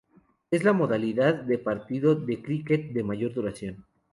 Es 0.49 0.63
la 0.63 0.73
modalidad 0.73 1.43
de 1.43 1.59
partido 1.59 2.15
de 2.15 2.41
críquet 2.41 2.91
de 2.91 3.03
mayor 3.03 3.35
duración. 3.35 3.85